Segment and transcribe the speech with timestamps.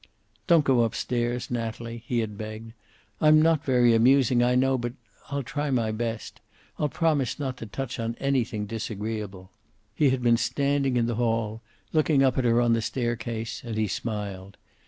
[0.47, 2.73] "Don't go up stairs, Natalie," he had begged.
[3.21, 4.93] "I am not very amusing, I know, but
[5.29, 6.41] I'll try my best.
[6.79, 9.51] I'll promise not to touch on anything disagreeable."
[9.93, 11.61] He had been standing in the hail,
[11.93, 14.57] looking up at her on the stair case, and he smiled.